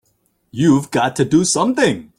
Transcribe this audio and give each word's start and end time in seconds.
You've 0.51 0.89
got 0.89 1.15
to 1.17 1.25
do 1.25 1.45
something! 1.45 2.07